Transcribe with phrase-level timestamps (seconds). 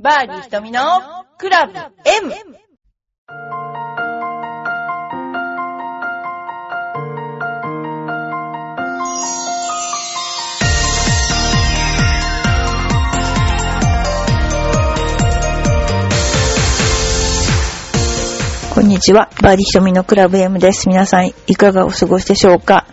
[0.00, 0.80] バーディー瞳の
[1.38, 2.32] クラブ M!
[18.72, 19.28] こんにちは。
[19.42, 20.88] バーディー瞳のクラブ M です。
[20.88, 22.86] 皆さん、いかがお過ごしでしょうか、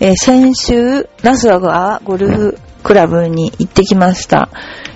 [0.00, 4.50] えー先週、ナスワ川ゴルフクラブに行ってきました。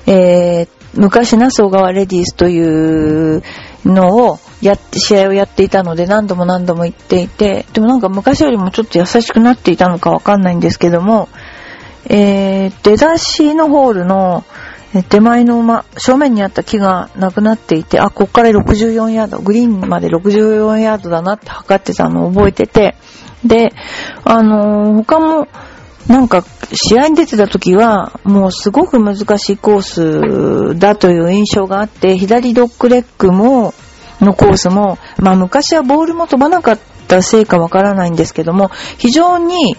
[0.06, 3.42] えー昔ナスオ川レディースという
[3.84, 11.28] のをやって、試合をやっていたので何度も何度も行っていて、でもなんか昔よりもちょっと優しくなっていたのかわかんないんですけども、
[12.08, 14.44] えー出だしのホールの
[15.08, 22.96] 手前の馬、正面にあった木がなくなっていて、あ、こっから64ヤード、グリーンまで64ヤードだなって測ってたのを覚えてて、
[23.44, 23.72] で、
[24.24, 25.46] あのー他も、
[26.08, 33.74] なんか、試合に出てた時は、もうすごく難しいコースだという印象があって、左ドッグレッグも、
[34.20, 39.76] のコースも、まあ昔はボールも飛ばなかったせいかわからないんですけども、非常に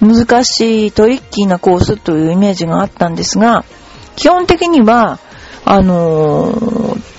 [0.00, 3.64] 難しいトリッキーなコースというイメージがあったんですが、
[4.16, 5.18] 基本的には、
[5.64, 7.12] あのー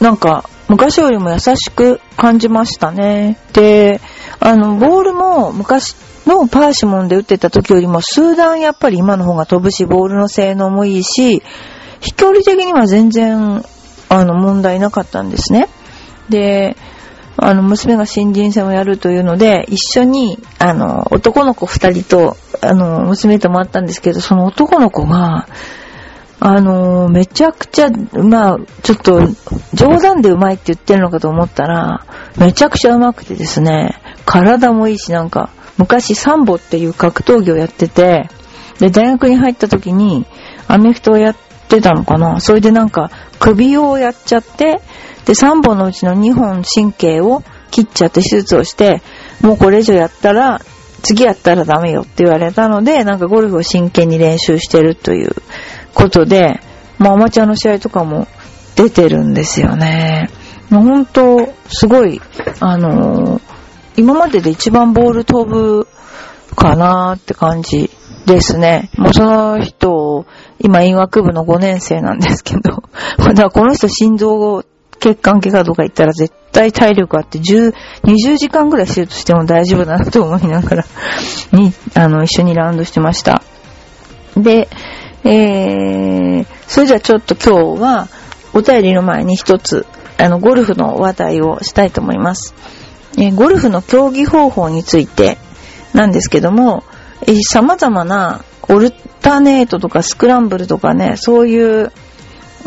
[0.00, 3.38] なんか、昔よりも優しく感じましたね。
[3.54, 4.00] で、
[4.38, 5.94] あの、ボールも昔
[6.26, 11.42] のパーシモンで打ってた時よりも数段やっぱり今の方が飛ぶし、ボールの性能もいいし、
[12.00, 13.64] 飛距離的には全然、
[14.08, 15.68] あの、問題なかったんですね。
[16.28, 16.76] で、
[17.36, 25.48] あの、娘が新人戦をやるというので、一緒に、あの、男の子二人と、あの、娘と回ったんですけど、その男の子が、
[26.40, 29.28] あのめちゃくちゃ、まあ、ちょっと、
[29.72, 32.04] 冗談でうまいって言ってるのかと思ったら、
[32.36, 38.28] めちゃくちゃうまくてですね、体もいいし、なんか、昔サンボっていう格闘技をやってて、
[38.78, 40.26] で、大学に入った時に、
[40.68, 41.36] アメフトをやっ
[41.68, 44.80] てたのかなそれでなんか、首をやっちゃって、
[45.26, 49.02] で、3本のうちの2本神経を切っちゃって手術をして、
[49.42, 50.60] もうこれ以上やったら、
[51.02, 55.34] 次やったらダメよって言われたので、なんかゴルフを真剣に練習してるという
[55.92, 56.60] ことで、
[56.98, 58.26] まあアマチュアの試合とかも
[58.76, 60.30] 出てるんですよね。
[60.70, 62.22] もう本当、すごい、
[62.60, 63.43] あのー
[63.96, 65.86] 今までで一番ボール飛ぶ
[66.56, 67.90] かなーって感じ
[68.26, 68.90] ですね。
[68.96, 70.26] もうその人、
[70.58, 72.82] 今医学部の5年生なんですけど、
[73.18, 74.64] だからこの人心臓
[75.00, 77.74] 血管系かどうか言ったら絶対体力あって10、
[78.04, 80.84] 20時間ぐらい手術しても大丈夫だなと思いながら、
[81.52, 83.42] に、あの、一緒にラウンドしてました。
[84.36, 84.68] で、
[85.24, 88.08] えー、それじゃあちょっと今日は、
[88.54, 89.86] お便りの前に一つ、
[90.18, 92.54] あの、ゴルフの話題をしたいと思います。
[93.18, 95.38] えゴルフの競技方法について
[95.92, 96.84] なんですけども、
[97.26, 101.92] え様々なオルタネートとかスクランブルとかね、そういう、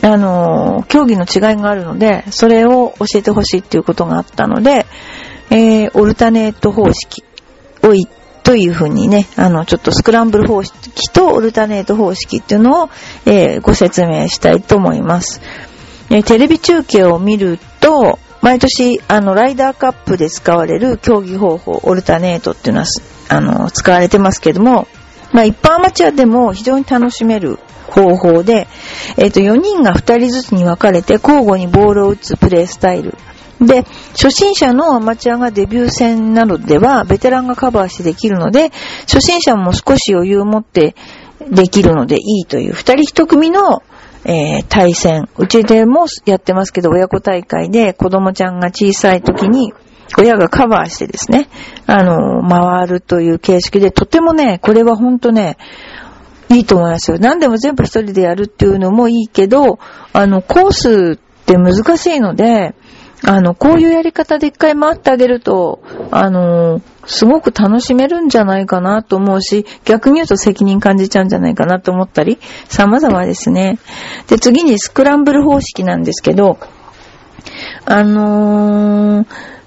[0.04, 4.86] あのー競技の違いがあるので、それを教えてほしいっていうことがあったので、
[5.50, 7.24] えーオルタネート方式
[7.84, 8.08] をい
[8.44, 12.90] というふうにね、あの、ちょっとスクランブル方式とオルタネート方式っていうのを、
[13.26, 15.42] えーご説明したいと思います。
[16.10, 22.88] えテレビ中継を見ると、毎年、あの、ライダーカップで使われる競技方法、オルタネートっていうのは、
[23.28, 24.88] あの、使われてますけども、
[25.34, 27.60] まあ、一般アマチュアでも非常に楽しめる
[27.90, 28.70] 方法で、
[29.18, 33.18] えっ、と、4人が2人ずつに分かれて交互にボールを打つプレースタイル。
[33.60, 38.72] で、初心者のアマチュアがデビュー戦などでは、ベテランがカバーしてできるので、
[39.02, 40.96] 初心者も少し余裕を持って
[41.52, 43.84] できるのでいいという、2人1組の
[44.28, 45.30] えー対戦。
[45.38, 49.74] うちでもやってますけど、親子大会で子供ちゃんが小さい時に、
[50.20, 51.48] 親がカバーしてですね、
[51.86, 55.58] あの、回るという形式で、とてもね、これはほんとね、
[56.50, 57.18] いいと思いますよ。
[57.20, 59.80] 何でも全部一人でやるっていうのもいいけど、
[60.14, 62.76] あの、コースって難しいので、
[63.24, 72.38] あの、こういうやり方で一回回ってあげると、あの、すごく楽しめるんじゃないかなと思うし、逆に言うと責任感じちゃうんじゃないかなと思ったり、
[72.68, 73.80] 様々ですね。
[74.28, 76.60] で、次にスクランブル方式なんですけど、
[77.86, 79.58] あのー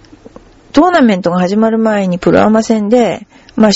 [0.73, 3.27] トーナメントが始まる前にプロアマ戦で、
[3.57, 3.71] まあ、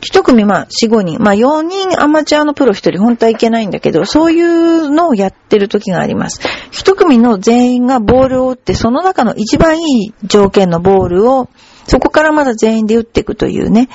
[0.00, 6.40] 一組まあ、四五人、まあ、四人アマチュアのプロ一人、本当はいけないんだけど、そういうのをやってる時があります。
[6.70, 11.48] 一組の全員がボールを打って、その中の一番いい条件のボールを、
[11.86, 13.88] そこからまだ全員で打っていくというね。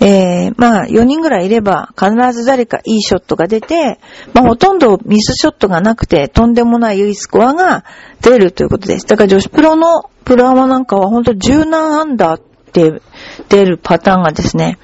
[0.00, 4.00] えー、まあ、4人ぐらいいれば、必ず誰かいいショットが出て、
[4.32, 7.84] まあ、ほとんどミスショットがなくて、とんでもない良いスコアが
[8.20, 9.06] 出るということです。
[9.06, 12.42] だから女子プロのプロアマなんかは、本当十何アンダーっ
[12.72, 13.00] て
[13.48, 14.78] 出るパターンがですね、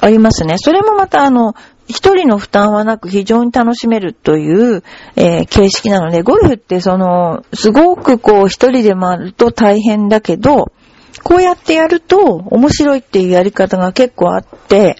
[0.00, 0.56] ありますね。
[0.58, 1.54] それもまたあの、
[1.88, 4.82] 一人の負担はなく非常に楽しめるという、
[5.16, 10.70] えー形式なので、ゴルフってその、すごくこう一人で回ると大変だけど、
[11.22, 14.96] こうやってやると面白いっていうやり方が結構あって、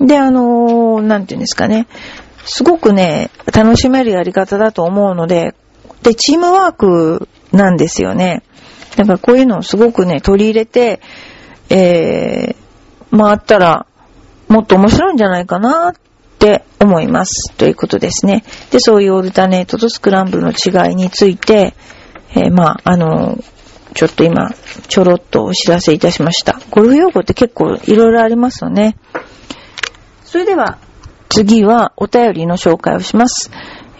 [0.00, 1.86] で、あのーなんていうんですかね、
[2.44, 5.54] すごくね、楽しめるやり方だと思うので、
[6.02, 8.42] で、チームワークなんですよね。
[8.96, 11.00] だからこういうのをすごくね、取り入れて、
[11.70, 13.86] えー、回ったら、
[14.48, 15.94] もっと面白いんじゃないかなっ
[16.38, 17.52] て思います。
[17.56, 18.44] ということですね。
[18.70, 21.74] で、そういうオルタネートとスクランブルの違いについて、
[22.30, 23.38] えーまあ、あの、
[23.96, 24.50] ちょっと今、
[24.88, 26.60] ちょろっとお知らせいたしました。
[26.70, 28.94] ゴルフ用語って結構いろいろありますよね。
[30.22, 30.76] それでは、
[31.30, 33.50] 次はお便りの紹介をします。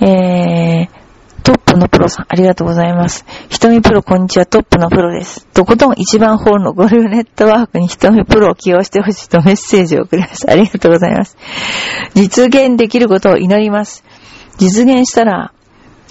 [0.00, 0.88] えー、
[1.44, 3.24] トップのプロさん、ありがとうございます。
[3.48, 5.46] ひとみプロ、こんにちは、トップのプロです。
[5.54, 10.52] とことん一番ホールのゴルフネットワークにひとみプロを起用してほしいとメッセージを送りました。
[10.52, 11.38] ありがとうございます。
[12.14, 14.04] 実現できることを祈ります。
[14.58, 15.52] 実現したら、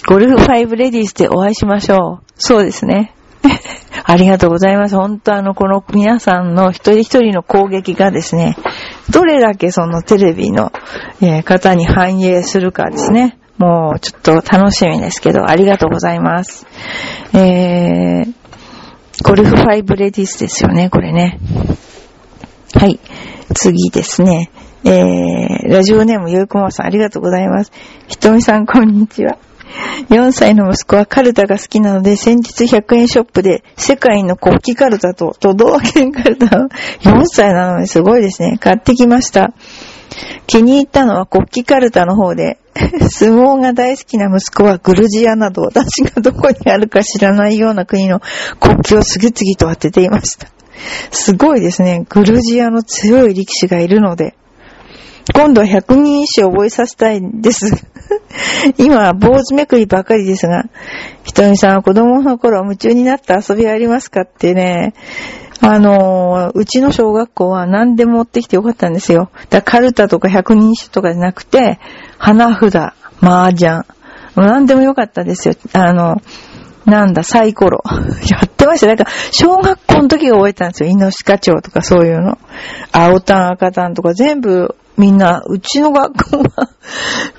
[0.07, 2.25] ゴルフ5レディースでお会いしましょう。
[2.37, 3.14] そうですね。
[4.03, 4.95] ありがとうございます。
[4.95, 8.55] 本当あの、この皆さんの一人一人の攻撃がですね、
[9.11, 10.71] どれだけそのテレビの、
[11.21, 13.37] え方に反映するかですね。
[13.57, 16.67] もうちょっと楽しみですけど、ありがとうございます。
[17.33, 18.33] えー、
[19.23, 21.39] ゴルフ5レディスですよね、これね。
[22.73, 22.99] はい。
[23.53, 24.51] 次ですね。
[24.83, 27.71] えー、ラジオネームよいこまさん、ありがとうございます。
[28.07, 29.37] ひとみさん、こんにちは。
[30.09, 36.69] 4歳の息子はカルタが好きなので、先日100円ショップで世界の国旗カルタと都道府県カルタを
[37.03, 38.57] 4歳なのにすごいですね。
[38.59, 39.53] 買ってきました。
[40.47, 42.59] 気に入ったのは国旗カルタの方で、
[43.09, 48.21] 相撲が大好きな息子はグルジアなど私がどこにあるか知らないような国の
[48.59, 50.47] 国旗を次々と当てていました。
[51.11, 52.05] すごいですね。
[52.09, 54.35] グルジアの強い力士がいるので、
[55.33, 57.65] 今度は百人一首覚えさせたいんです。
[58.77, 60.65] 今は坊主めくりばかりですが、
[61.23, 64.93] ひとみさんは子供の頃夢中になった遊びありますかってね、
[65.61, 69.29] あのーうちの小学校は何でも持ってきてよかったんですよ。
[69.49, 71.79] だからカルタとか百人一首とかじゃなくて、
[72.17, 72.75] 花札、
[73.21, 73.83] 麻雀、
[74.35, 75.55] 何でもよかったですよ。
[75.73, 76.21] あの、
[76.85, 77.83] なんだ、サイコロ。
[78.29, 78.87] やってました。
[78.87, 80.89] だか、小学校の時が覚えたんですよ。
[80.89, 82.37] イノシカチョウとかそういうの。
[82.91, 86.69] 青タン、赤タンとか全部、みんな、うちの学校は、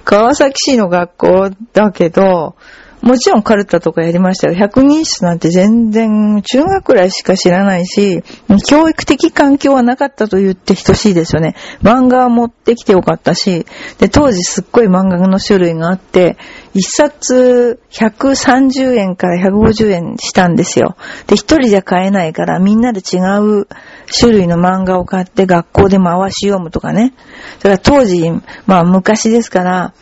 [0.04, 2.56] 川崎市の学校だけど、
[3.02, 4.54] もちろんカルタとかやりましたよ。
[4.54, 8.22] 百人一首なんて全然中学くらいしか知らないし、
[8.66, 11.54] 教育的環境はなかったと言って等しいですよね。
[11.82, 13.66] 漫画は持ってきてよかったし、
[13.98, 16.36] で、当時すっごい漫画の種類があって、
[16.74, 20.96] 一冊130円から150円したんですよ。
[21.26, 23.66] で、一人じゃ買えないからみんなで違う
[24.18, 27.14] 種類の漫画を買って学校で回し読むとかね。
[27.60, 28.30] だから当時、
[28.66, 29.94] まあ昔ですから、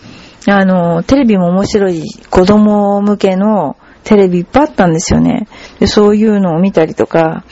[0.46, 5.48] あの、テレビも面白い子供向けのテレビいっぱいあったんですよね。
[5.80, 7.44] で、そういうのを見たりとか、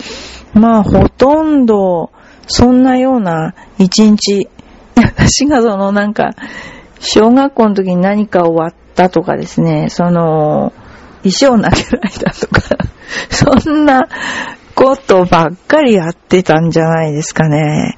[0.53, 2.11] まあほとんど、
[2.47, 4.49] そんなような一日、
[4.95, 6.35] 私がそのなんか、
[7.01, 10.73] 小学校の時に何かを割ったとかですね、その、
[11.25, 11.75] 石を投げられ
[12.11, 12.63] たとか、
[13.31, 14.09] そんな
[14.75, 17.97] ことばっかりやってたんじゃないですかね。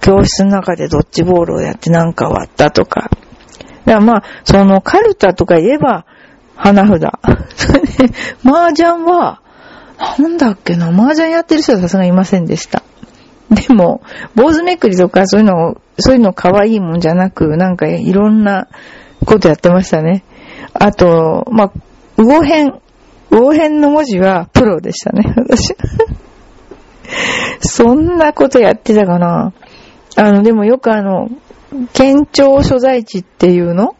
[0.00, 3.10] 教室の中でドッジボールをやってなんか割ったとか。
[3.86, 6.04] だからまあ、そのカルタとか言えば、
[6.56, 7.00] 花札。
[7.56, 9.40] それで、麻雀は、
[10.18, 12.82] なんだっけな、麻雀やってる人はさすがにいませんでした。
[13.50, 14.02] でも、
[14.34, 18.68] 坊主めくりとかそういうの、そういうの可愛いもんじゃなく、なんかいろんな
[19.24, 20.24] ことやってましたね。
[20.74, 21.72] あと、まあ、
[22.16, 22.80] 魚編。
[23.30, 25.76] 魚編の文字はプロでしたね、私。
[27.60, 29.52] そんなことやってたかな。
[30.16, 31.28] あの、でもよくあの、
[31.92, 33.96] 県庁所在地っていうの？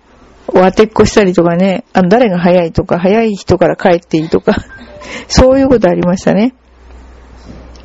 [0.49, 4.55] を当てっこしたりとかね、あの、誰が早いとか、早い人から帰っていいとか、
[5.29, 6.55] そういうことありましたね。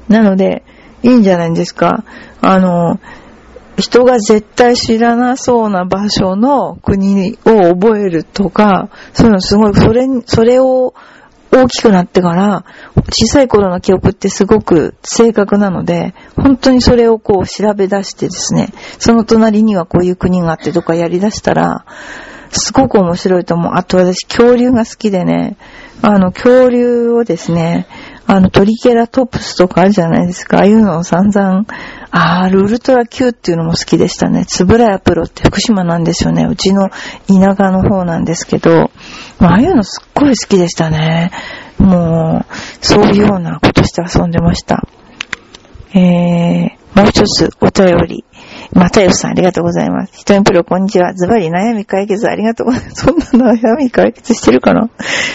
[0.07, 0.63] なので、
[1.03, 2.03] いいんじゃないですか。
[2.41, 2.99] あの、
[3.77, 10.93] 人が絶対知らなそうな場所の国を覚えるとか、そういうのすごい、それ、それを
[11.51, 12.65] 大きくなってから、
[13.11, 21.85] 小さい頃の記憶ってすごく正確なので、本当にそれをこう調べ出してですね、その隣にはこういう国があってとかやり出したら、
[22.51, 23.73] すごく面白いと思う。
[23.75, 25.57] あと私、恐竜が好きでね、
[26.01, 27.87] あの、恐竜をですね、
[28.33, 30.59] あの、トリケラトプスとかあるじゃないですか。
[30.59, 31.65] ああいうのを散々、
[32.11, 34.45] あー、ウルトラ Q っていうのも好きでしたね。
[34.45, 36.45] つぶらやプロって福島なんですよね。
[36.45, 36.87] うちの
[37.27, 38.89] 田舎の方なんですけど、
[39.39, 41.31] ああいうのすっごい好きでしたね。
[41.77, 44.87] もう、そういうようなことして遊んでました。
[45.93, 48.23] えー、もう一つお便り。
[48.73, 50.13] またよさん、ありがとうございます。
[50.15, 51.13] ひとみプロ、こんにちは。
[51.13, 52.95] ズバリ悩み解決ありがとうございます。
[53.05, 54.89] そんな悩み解決してるかな？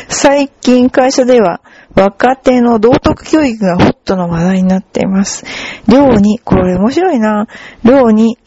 [0.08, 1.60] 最近会社では、
[1.94, 5.44] 若手の道徳教育がホットの話題になっています。
[5.86, 7.46] 寮に、これ面白いな。
[7.84, 8.38] 寮に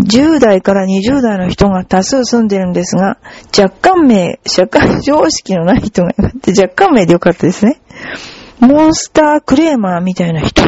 [0.00, 3.16] 10代から20代の人が多数住んでるんですが、
[3.56, 6.60] 若干名、社会常識のない人がいます。
[6.60, 7.80] 若干名でよかったですね。
[8.60, 10.62] モンスタークレーマーみたいな人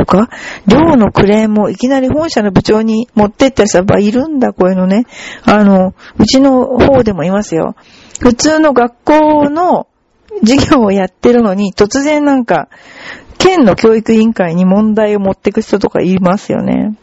[0.00, 0.30] とか、
[0.66, 5.04] 寮のクレームをいきなり本社の部長に持ってった人はいるんだ、こういうのね。
[5.44, 7.74] あの、うちの方でもいますよ。
[8.20, 9.88] 普通の学校の
[10.40, 12.68] 授業をやってるのに、突然なんか、
[13.36, 16.96] 県の教育委員会に問題を持ってく人とかいますよね。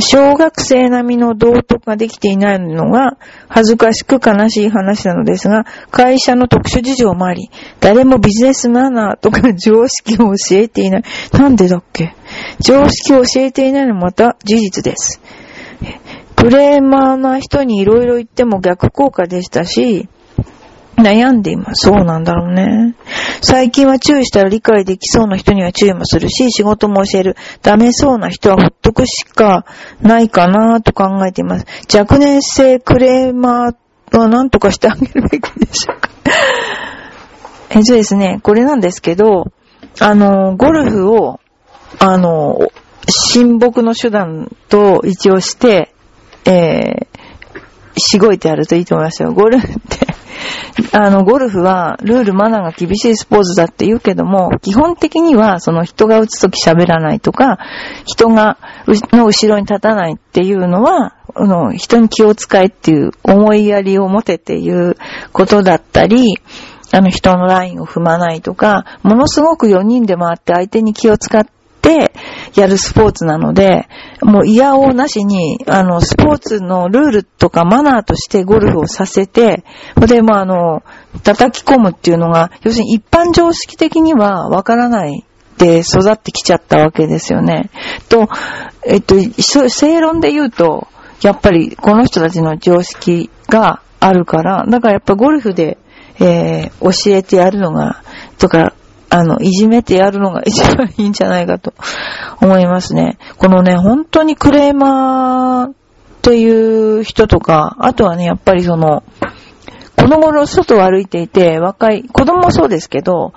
[0.00, 3.16] 小学生並みの道徳ができていないのが
[3.48, 11.02] 恥ずかしく悲しい話なのですが、会社の特殊事情もあり、誰もビジネスマナーとか常識を教えていない。
[11.32, 12.14] なんでだっけ？
[12.60, 15.20] 常識を教えていないのもまた事実です。
[16.36, 20.08] クレーマーな人に色々言っても逆効果でしたし、
[20.98, 21.86] 悩んでいます。
[21.86, 22.94] そうなんだろうね。
[23.40, 27.36] 最近は注意したら理解できそうな人には注意もするし、仕事も教える。
[27.62, 29.64] ダメそうな人はほっとくしか
[30.02, 31.66] ないかなと考えています。
[31.96, 36.10] 若年性クレーマーは何とかしてあげるべきでしょうか。
[37.70, 39.52] えっとですね、これなんですけど、
[40.00, 41.38] あの、ゴルフを、
[42.00, 42.58] あの、
[43.08, 45.94] 親睦の手段と一応して、
[46.44, 49.32] えー、しごいてやるといいと思いますよ。
[49.32, 50.07] ゴルフって
[50.92, 57.58] あの、ゴルフはルールマナーが厳しいスポーツだって言うけども、基本的にはその人が打つとき喋らないとか、
[58.06, 58.58] 人が、
[59.12, 64.96] の後ろに立たないっていうのは、あの、人に気を使えっていう思いやりを持てっていう
[65.32, 66.38] ことだったり、
[66.90, 72.12] あの人のラインを踏まないとか、ものすごく4人で回って相手に気を使ってて
[72.54, 73.88] やるスポーツなので、
[74.22, 79.64] もう嫌をなしに、あの、スポーツのルールとかマナーとしてゴルフをさせて、
[79.96, 80.82] で、まあ、あの、
[81.22, 85.24] 叩き込むっていうのが、要するに一般常識的にはわからない
[85.58, 87.70] で育ってきちゃったわけですよね。
[88.08, 88.28] と、
[88.86, 90.88] えっと、正論で言うと、
[91.22, 95.78] やっぱりこの人たちの常識があるから、だからやっぱゴルフで、
[96.20, 98.02] えー、教えてやるのが、
[98.38, 98.74] とか、
[99.10, 101.74] あの、いじめてやるのが一番いいんじゃないかと
[102.40, 103.18] 思いますね。
[103.38, 105.74] このね、本当にクレーマーっ
[106.22, 109.02] ていう人とか、あとはね、やっぱりその、
[109.96, 113.32] この頃外を歩いていて、若い、子供もそうですけど、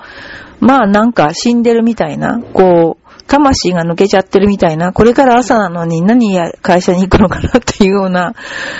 [0.59, 8.35] まあなんか死んでるみたいな、こう、魂が抜けちゃってるみたいな、これから朝なのに何や会社に行くのかなっていうような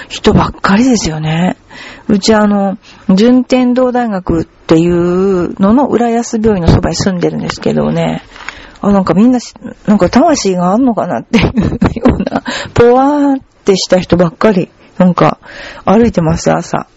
[0.09, 1.55] 人ばっかりですよね。
[2.09, 2.77] うちあの、
[3.15, 8.23] 順天堂大学っていうのの浦安病院のそばに住んでるんですけどね、
[8.81, 9.39] あ、なんかみんな、
[9.85, 11.51] なんか魂があんのかなっていうよ
[12.19, 15.39] うな、ぽわーってした人ばっかり、なんか
[15.85, 16.87] 歩いてます、朝。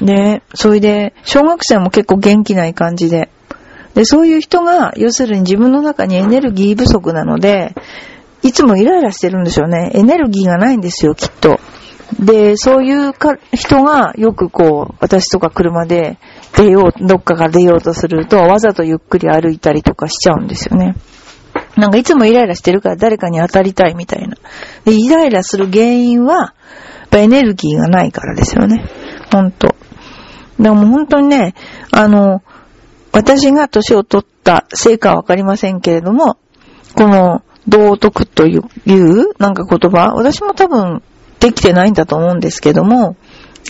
[0.00, 3.30] で、それで、小学生も結構元気ない感じで。
[3.94, 7.74] で、そういう人が、要するに自分の中にエネルギー不足なので、
[8.42, 9.90] いつもイライラしてるんでしょうね。
[9.94, 11.58] エネルギーがないんですよ、きっと。
[12.18, 16.18] で、そういうか人がよくこう、私とか車で
[16.56, 20.94] 出よう、どっかから出ようとすると、わざとゆっくり歩いたりとかしちゃうんですよね。
[21.76, 24.36] なんかいつもイライラしてるから誰かに当たりたいみたいな。
[24.84, 26.54] で、イライラする原因は、
[27.12, 28.84] エネルギーがないからですよね。
[29.32, 29.74] ほんと。
[30.58, 31.54] でも本当にね、
[31.90, 32.42] あの、
[33.12, 36.36] 私が年を取ったせいかはわかりませんけれども、
[36.94, 38.62] この道徳という、
[39.38, 41.02] なんか言葉、私も多分
[41.46, 43.16] できてないんだと思うんですけども、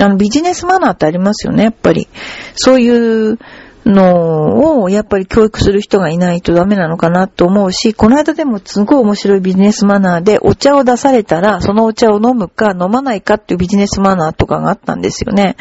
[0.00, 2.09] あのビジネスマナーってありますよね、やっぱり。
[2.54, 3.38] そういう
[3.85, 15.56] のを、やっぱり教育する人がいないとダメなのかなと思うし、この間でもすごい面白いビジネスマナーで、お茶を出されたら、そのお茶を飲むか飲まないかっていうビジネスマナーとかがあったんですよね。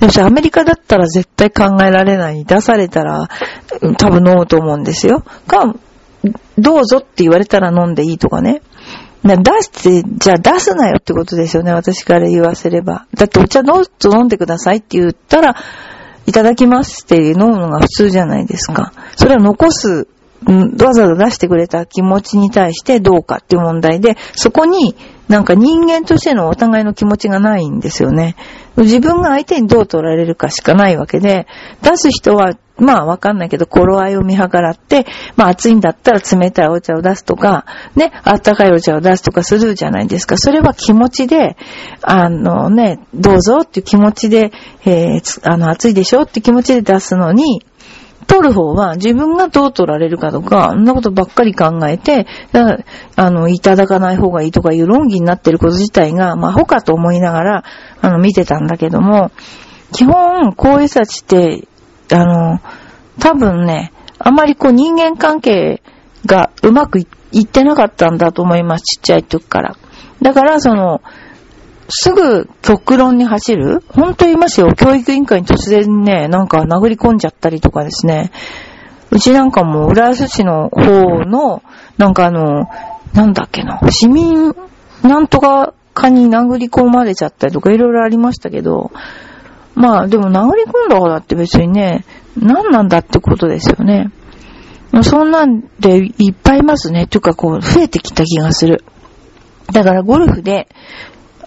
[0.00, 2.44] でもさ、アメリカだったら絶対考えられない。
[2.44, 3.28] 出されたら、
[3.98, 5.24] 多分飲むと思うんですよ。
[5.46, 5.74] か、
[6.58, 8.62] どうぞって言われたら飲んでいいとかね。
[9.22, 13.06] 出して、じゃあ出すなよってことですよね、私から言わせれば。
[13.14, 15.56] だってお茶どうぞ飲んでくださいって言ったら、
[16.26, 18.92] いただきますって飲むのが普通じゃないですか。
[19.16, 20.08] それは残す、
[20.44, 24.96] わざわざ出してくれた気持ちに対してどうかっていう問題で、そこに
[25.28, 28.34] なんか人間としてのお互いの気持ちがないんですよね。
[28.76, 31.46] 自分が相手にどう取られるかしかないわけで、
[31.82, 40.36] 出す人はまあわかんないけど、頃合いを見計らって、まあ暑いんだったら冷たいお茶を出すとか、ね、あったかいお茶を出すとかするじゃないですか。
[40.36, 41.56] それは気持ちで、
[42.02, 44.52] あのね、どうぞっていう気持ちで、
[44.84, 47.64] えー、あの暑いでしょって気持ちで出すのに、
[48.26, 52.26] 取る方は自分がどう取られるかとか、そんなことばっかり考えて、
[53.16, 57.64] あの、いただかない方がいいとかいう論議になってること自体が、まあ、ほかと思いながら、
[58.00, 59.30] あの、見てたんだけども、
[59.92, 61.68] 基本、こういう人たちって、
[62.12, 62.60] あの、
[63.20, 65.82] 多分ね、あまりこう人間関係
[66.26, 67.06] がうまくい
[67.42, 69.76] ってなかったんだと思います、ちっちゃい時から。
[70.20, 71.02] だから、その、
[71.88, 74.72] すぐ極論に走る本当言いますよ。
[74.74, 78.30] 教育委員会に突然ね、なんか殴り込んじゃったりとかですね。
[79.10, 80.80] うちなんかも浦安市の方
[81.24, 81.62] の、
[81.98, 82.70] なんかあの、
[83.12, 84.54] なんだっけな、市民
[85.02, 88.90] なんとか課に殴り込まれちゃったりとかいろいろありましたけど、
[89.74, 92.04] まあでも殴り込んだ方だって別にね、
[92.36, 94.10] 何なんだってことですよね。
[95.02, 97.06] そんなんでいっぱいいますね。
[97.06, 98.84] というかこう、増えてきた気がする。
[99.72, 100.68] だからゴルフで、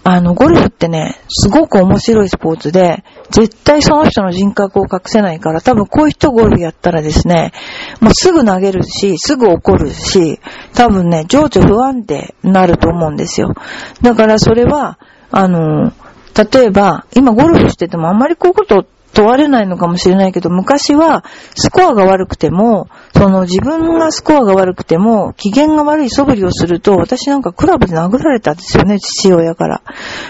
[0.08, 7.52] あの、ゴルフってね、すごく面白いスポーツで、絶対その人の人格を隠せないから、多分こういう人ゴルフやったらですね、
[8.00, 10.38] もうすぐ投げるし、すぐ怒るし、
[10.74, 13.54] 多分ね、情緒不安定になると思うんですよ。
[14.02, 14.98] だからそれは、
[15.32, 15.92] あの、
[16.36, 21.24] 例えば、今ゴルフしててもあんまりこういうこと問われないのかもしれないけど、昔は
[21.54, 29.82] スコアが悪くても、その自分がスコアが悪くても、機嫌が悪い素振りをすると、私なんかクラブで殴られたんですよね、父親から。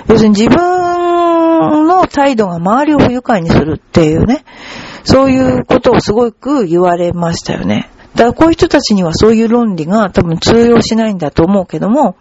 [0.08, 4.44] 要するに自分の態度が周りを不愉快にするっていうね、
[5.02, 7.90] そういうことをすごく言われましたよね。
[8.14, 12.16] だからこういう人たちにはそういう論理が多分通用しないんだと思うけども、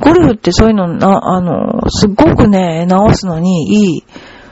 [0.00, 4.04] ゴルフってそういうのな、あの、すっごくね、直すのにいい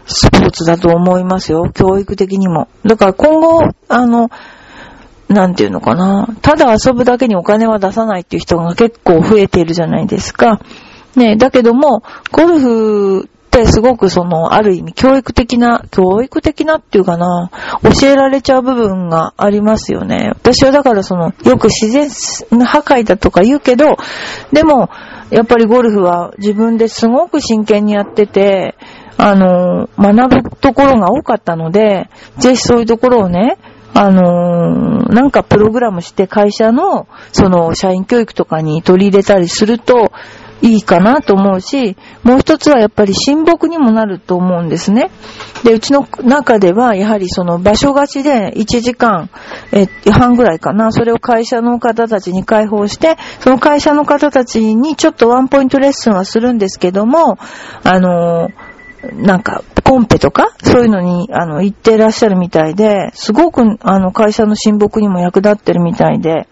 [0.06, 1.70] スポーツだと思いますよ。
[1.72, 2.68] 教育的にも。
[2.84, 4.30] だから今後、あの、
[5.28, 6.28] なんていうのかな。
[6.42, 10.60] ただ遊ぶだけにお金は出さないっていう人が結構増えているじゃないですか。
[11.16, 13.28] ねだけども、ゴルフ
[13.62, 17.50] ってすごくその、ある意味教育的な、教育的なっていうかな、
[17.82, 20.32] 教えられちゃう部分がありますよね。
[20.34, 22.08] 私はだからその、よく自然
[22.64, 23.96] 破壊だとか言うけど、
[24.52, 24.90] でも、
[25.30, 28.76] やっぱりゴルフは自分ですごく真剣にやってて、
[29.16, 33.58] あの、学ぶところが多かったので、ぜひそういうところをね、
[33.94, 40.12] あの、なんかプログラムして会社の、その、社員教育とかに取り入れたりすると、
[40.66, 45.11] いいかなと思うし、もう一つはやっぱり親睦にもなると思うんですね。
[45.62, 49.31] で、うちの中では、やはりその場所貸しで1時間、
[49.72, 57.38] え、半ぐらいかな、それを会社の方たちに開放して、その会社の方たちにちょっとワンポイントレッスンはするんですけども、
[57.85, 58.48] あの
[59.12, 66.48] なんか、コンペとか、そういうのに、あの、行ってらっしゃるみたいで、すごく、あの、会社の親睦にも役立ってるみたいで、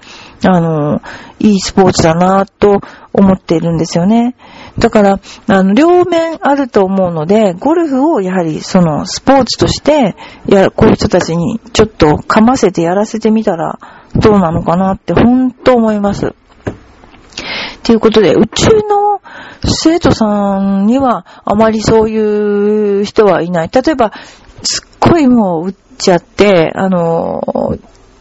[0.47, 1.01] あの、
[1.39, 2.81] いいスポーツだなと
[3.13, 4.37] 思っているんですよね。
[4.79, 13.79] だから、あの、両面あると思うので、ゴルフをやはり、その、スポーツとして、や、こういう人たちにちょっとかませてやらせてみたら、
[14.17, 16.35] どうなのかなって、ほんと思います。
[17.83, 19.21] ということで、うちの
[19.67, 23.71] 生徒さんにはあまりそういう人はいない。
[23.71, 24.13] 例えば、
[24.63, 27.43] すっごいもう打っちゃって、あの、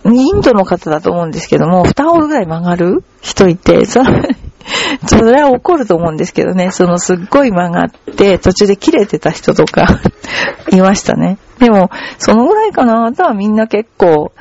[0.06, 3.04] インドの方だと思うんですけども、2ホールぐらい曲がる？
[3.22, 4.36] 人いて、それ、
[5.08, 9.86] それは怒ると思うんですけどね、そのすっごい曲がって、途中で切れてた人とか
[10.72, 11.38] いましたね。
[11.60, 13.06] でも、そのぐらいかな。
[13.06, 14.34] あとはみんな結構、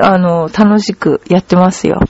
[0.00, 2.00] あの、楽しくやってますよ。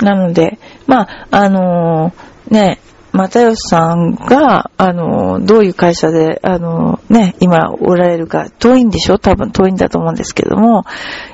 [0.00, 2.80] なので、まあ、あのー、ね、
[3.14, 9.18] 又吉さんが、あの、どういう会社で、あの、ね、今おられるか、遠いんでしょ？
[9.18, 10.84] 多分遠いんだと思うんですけども、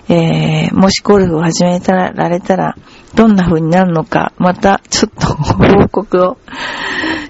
[0.09, 2.77] えー、もしゴルフを始めたら、られたら、
[3.15, 6.39] どんな風になるのか、また、ちょっと報告を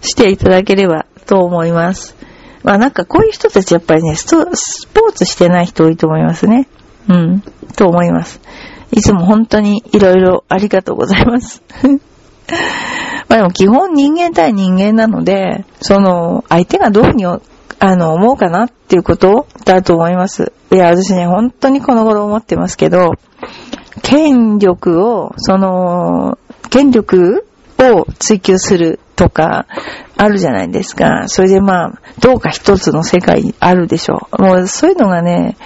[0.03, 2.17] していただければと思います。
[2.63, 6.69] まあなんかこういう人たちやっぱりね、スポーツしてない人多いと思いますね。
[7.09, 7.43] うん、
[7.77, 8.41] と思います。
[8.93, 11.63] いつも本当にいろいろありがとうございます。
[13.31, 20.53] まあでも基本人間対人間なので、その、相手がどういうふうに、あの、思うかなっていうことだと思います。
[20.73, 23.13] いや、私ね、本当にこの頃思ってますけど、
[24.03, 26.39] 権力を、その、
[26.71, 27.47] 権力
[27.79, 29.67] を追求するとか、
[30.17, 31.29] あるじゃないですか。
[31.29, 34.43] それでまあ、どうか一つの世界あるでしょう。
[34.43, 35.57] もうそういうのがね、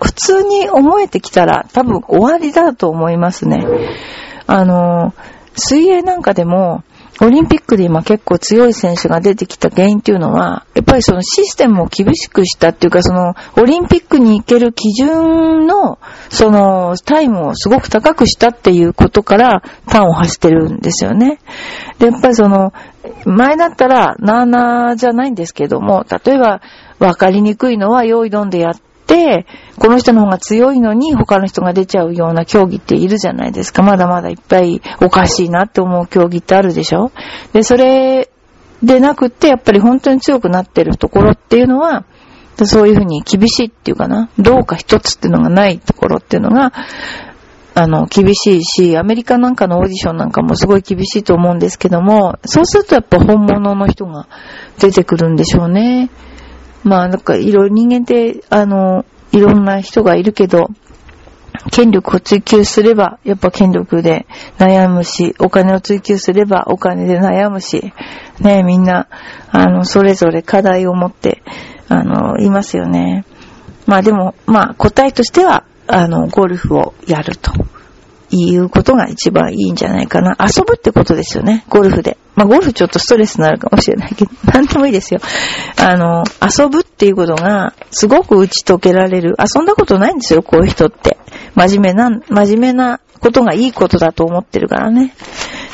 [0.00, 3.64] 普通に思えてきたら多分終わりだと思いますね。
[4.46, 5.12] あの、
[5.56, 6.82] 水泳なんかでも、
[7.20, 15.98] オリンピックで今結構強い選手が出てきた原因っていうのは、やっぱりそのシステムを厳しくしたっていうか、そのオリンピックに行ける基準の、
[16.28, 21.38] そのタイムをすごく高くしたっていうことからパンを走ってるんですよね。
[21.98, 22.74] で、やっぱりその、
[23.24, 26.60] 前だったらなーなーじゃないんですけども、例えば
[26.98, 28.74] 分かりにくいのは用意どんでやっ
[29.06, 29.46] て、
[29.78, 33.82] この人の方が強いのに他の人が出ちゃうような競技っているじゃないですか。
[33.82, 37.12] まだまだいっぱいおかしいなって思う競技ってあるでしょ
[37.52, 38.30] で、それ
[38.82, 42.04] でなくって、やっぱり本当に強くなってるところっていうのは、
[42.64, 46.72] そういうふうに厳しいっていうかな、どうか一つっていうのがないところっていうのが、
[47.74, 54.26] あの、厳しいし、アメリカなんかのオーディションなんかもすごい厳しいと思うんですけども、そうするとやっぱ本物の人が
[54.78, 56.08] 出てくるんでしょうね。
[56.84, 60.68] まあ、なんかいろいろ人間って、あの、いろんな人がいるけど、
[61.70, 64.26] 権力を追求すれば、やっぱ権力で
[64.58, 67.92] 悩むし、お金を追求すればお金で悩むし、
[68.40, 69.08] ね、みんな、
[69.50, 71.42] あの、それぞれ課題を持って、
[71.88, 73.24] あの、いますよね。
[73.86, 77.52] まあでも、まあ答えとしては、あの、ゴルフをやると
[78.30, 80.36] いうことが一番いいんじゃないかな。
[80.40, 82.16] 遊ぶってことですよね、ゴルフで。
[82.34, 85.20] まあ、ゴルフちょっとストレスになるかもしれないけど、 なんでもいいですよ。
[85.80, 89.36] あの、遊ぶっていうことが、すごく打ち解けられる。
[89.38, 91.18] 遊んだことないんですよ、こういう人って。
[91.54, 95.14] 真面目な、真面目なことがいいことだと思ってるからね。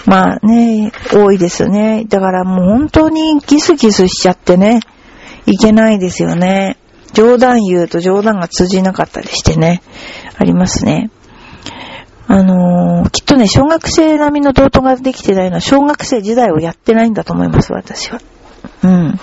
[0.06, 2.04] まあね、多いですね。
[2.08, 4.80] だからもう本当にギスギスしちゃってね、
[5.46, 6.76] いけないですよね。
[7.12, 9.82] 冗談言うと冗談が通じなかったりしてね、
[10.36, 11.10] ありますね。
[12.28, 18.20] あのー、きっとね、小学生並みの道徳ができてないのは小学生時代をやってないんだと思います、私は。
[18.84, 19.20] うん。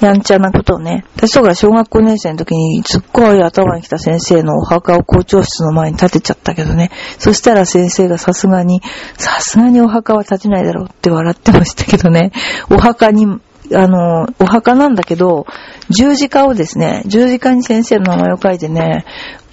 [0.00, 1.04] やんちゃなことをね。
[1.16, 6.90] 私とか小学校年生の時にすっごい頭に来た先生のお墓を校長室の前に建てちゃったけどね。
[7.18, 8.82] そしたら先生がさすがに、
[9.16, 12.32] さすがにお墓は建てないだろうって笑ってましたけどね。
[12.70, 13.26] お墓に
[13.74, 15.46] あの、お墓なんだけど、
[15.88, 19.04] 十字架をですね、十字架に先生の名前を書いてね、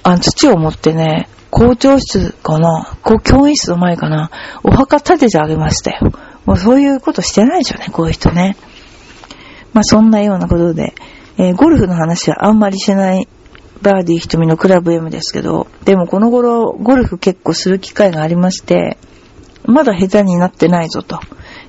[0.04, 2.98] あの、土を持ってね、校長室かな？
[3.24, 4.32] 教員室の前かな？
[4.64, 6.12] お墓建ててあげましたよ。
[6.46, 8.58] もうそういうことしてないでしょうね、こういう人ね。
[9.72, 10.96] まあそんなようなことで、
[11.38, 13.28] えー、ゴルフの話はあんまりしない
[13.84, 18.98] バーディー瞳のクラブ M ですけど、でもこの頃ゴルフ結構する機会がありまして、
[19.64, 21.20] まだ下手になってないぞと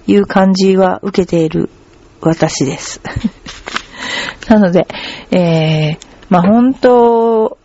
[0.07, 1.69] いう感じは受けている
[2.23, 3.03] 私です。
[4.49, 4.87] なので、
[5.31, 7.59] えー、まあ本当、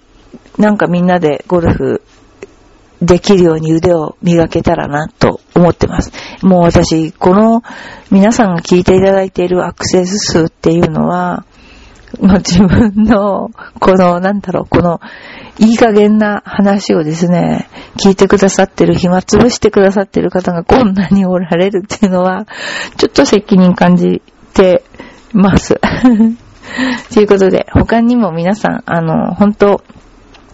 [0.59, 2.01] なんかみんなでゴルフ
[3.01, 6.11] できるように腕を磨けたらなと思ってます。
[6.43, 7.63] もう私、この
[8.11, 11.45] 皆さんが聞いていただいているアクセス数っていうのは、
[12.19, 14.99] もう自分の、この、なんだろう、この、
[15.59, 22.47] いい加減な話をですね、聞いてくださってる、暇つぶしてくださってる方がこんなにおられるっていうのは、
[22.97, 24.21] ちょっと責任感じ
[24.53, 24.83] て
[25.31, 25.79] ます。
[27.13, 29.83] ということで、他にも皆さん、あの、本当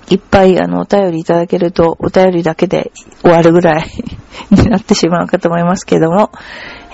[0.10, 2.92] いっぱいあの、お便りいただけると、お便りだけで
[3.22, 3.88] 終わるぐらい
[4.52, 6.32] になってしまうかと思いますけども、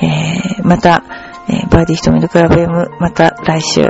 [0.01, 1.03] えー、また、
[1.49, 3.89] えー、バーディーひとみのクラブ M、また来週。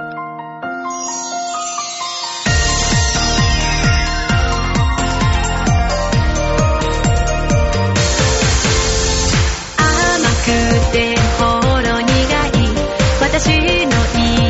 [13.22, 13.56] 私の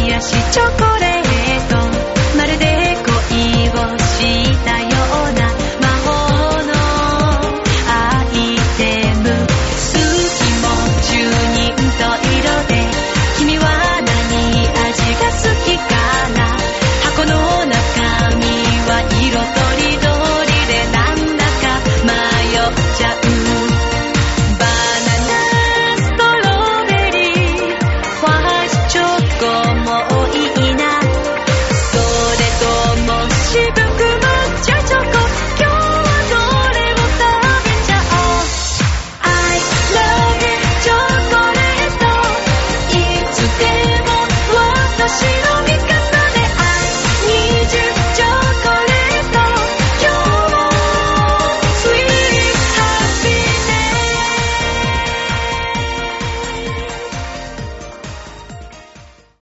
[0.07, 0.90] 癒しチョコ